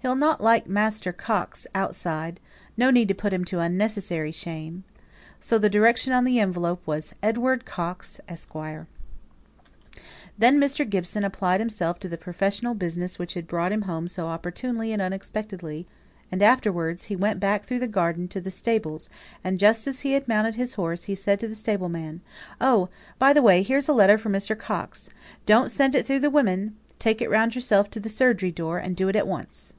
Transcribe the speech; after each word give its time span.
"He'll 0.00 0.14
not 0.14 0.40
like 0.40 0.68
Master 0.68 1.10
Coxe 1.12 1.66
outside; 1.74 2.38
no 2.76 2.88
need 2.88 3.08
to 3.08 3.14
put 3.16 3.32
him 3.32 3.44
to 3.46 3.58
unnecessary 3.58 4.30
shame." 4.30 4.84
So 5.40 5.58
the 5.58 5.68
direction 5.68 6.12
on 6.12 6.22
the 6.22 6.38
envelope 6.38 6.86
was 6.86 7.16
Edward 7.20 7.64
Coxe, 7.64 8.20
Esq. 8.28 8.52
Then 10.38 10.60
Mr. 10.60 10.88
Gibson 10.88 11.24
applied 11.24 11.58
himself 11.58 11.98
to 11.98 12.08
the 12.08 12.16
professional 12.16 12.74
business 12.74 13.18
which 13.18 13.34
had 13.34 13.48
brought 13.48 13.72
him 13.72 13.82
home 13.82 14.06
so 14.06 14.28
opportunely 14.28 14.92
and 14.92 15.02
unexpectedly, 15.02 15.88
and 16.30 16.44
afterwards 16.44 17.06
he 17.06 17.16
went 17.16 17.40
back 17.40 17.64
through 17.64 17.80
the 17.80 17.88
garden 17.88 18.28
to 18.28 18.40
the 18.40 18.52
stables; 18.52 19.10
and 19.42 19.58
just 19.58 19.88
as 19.88 20.02
he 20.02 20.12
had 20.12 20.28
mounted 20.28 20.54
his 20.54 20.74
horse, 20.74 21.04
he 21.04 21.16
said 21.16 21.40
to 21.40 21.48
the 21.48 21.56
stable 21.56 21.88
man, 21.88 22.20
"Oh! 22.60 22.88
by 23.18 23.32
the 23.32 23.42
way, 23.42 23.64
here's 23.64 23.88
a 23.88 23.92
letter 23.92 24.16
for 24.16 24.30
Mr. 24.30 24.56
Coxe. 24.56 25.10
Don't 25.44 25.72
send 25.72 25.96
it 25.96 26.06
through 26.06 26.20
the 26.20 26.30
women; 26.30 26.76
take 27.00 27.20
it 27.20 27.28
round 27.28 27.56
yourself 27.56 27.90
to 27.90 27.98
the 27.98 28.08
surgery 28.08 28.52
door, 28.52 28.78
and 28.78 28.94
do 28.94 29.08
it 29.08 29.16
at 29.16 29.26
once." 29.26 29.72